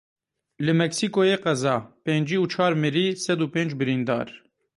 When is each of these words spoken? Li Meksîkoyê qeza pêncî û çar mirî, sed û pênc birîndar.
Li 0.65 0.73
Meksîkoyê 0.79 1.37
qeza 1.43 1.75
pêncî 2.05 2.37
û 2.43 2.45
çar 2.53 2.73
mirî, 2.81 3.07
sed 3.23 3.39
û 3.45 3.47
pênc 3.53 3.71
birîndar. 3.79 4.27